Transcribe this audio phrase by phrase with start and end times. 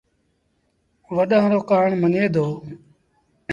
[1.15, 2.45] وڏآݩ رو ڪهآڻ مڃي دو